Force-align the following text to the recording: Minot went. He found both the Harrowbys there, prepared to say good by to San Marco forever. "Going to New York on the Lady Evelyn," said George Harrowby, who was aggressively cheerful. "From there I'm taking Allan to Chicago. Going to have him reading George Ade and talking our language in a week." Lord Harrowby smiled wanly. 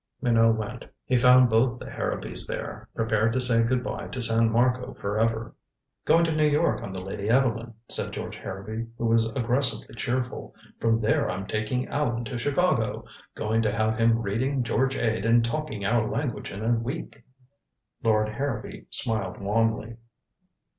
Minot 0.19 0.55
went. 0.55 0.87
He 1.05 1.15
found 1.15 1.51
both 1.51 1.77
the 1.77 1.85
Harrowbys 1.85 2.47
there, 2.47 2.89
prepared 2.95 3.33
to 3.33 3.39
say 3.39 3.61
good 3.61 3.83
by 3.83 4.07
to 4.07 4.19
San 4.19 4.51
Marco 4.51 4.95
forever. 4.95 5.53
"Going 6.05 6.25
to 6.25 6.35
New 6.35 6.47
York 6.47 6.81
on 6.81 6.91
the 6.91 7.03
Lady 7.03 7.29
Evelyn," 7.29 7.75
said 7.87 8.11
George 8.11 8.35
Harrowby, 8.37 8.87
who 8.97 9.05
was 9.05 9.29
aggressively 9.33 9.93
cheerful. 9.93 10.55
"From 10.79 11.01
there 11.01 11.29
I'm 11.29 11.45
taking 11.45 11.87
Allan 11.89 12.25
to 12.25 12.39
Chicago. 12.39 13.05
Going 13.35 13.61
to 13.61 13.71
have 13.71 13.99
him 13.99 14.17
reading 14.17 14.63
George 14.63 14.95
Ade 14.97 15.23
and 15.23 15.45
talking 15.45 15.85
our 15.85 16.09
language 16.09 16.49
in 16.51 16.65
a 16.65 16.71
week." 16.79 17.23
Lord 18.01 18.27
Harrowby 18.29 18.87
smiled 18.89 19.39
wanly. 19.39 19.97